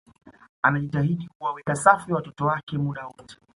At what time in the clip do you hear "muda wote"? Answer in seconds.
2.77-3.37